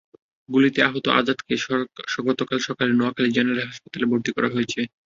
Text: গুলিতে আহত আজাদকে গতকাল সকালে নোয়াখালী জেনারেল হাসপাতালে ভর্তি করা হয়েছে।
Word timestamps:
গুলিতে 0.49 0.79
আহত 0.83 1.05
আজাদকে 1.13 1.53
গতকাল 2.27 2.57
সকালে 2.67 2.91
নোয়াখালী 2.93 3.29
জেনারেল 3.35 3.67
হাসপাতালে 3.69 4.05
ভর্তি 4.11 4.29
করা 4.35 4.49
হয়েছে। 4.55 4.79